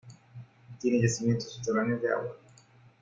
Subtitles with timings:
[0.79, 2.35] Tiene yacimientos subterráneos de agua.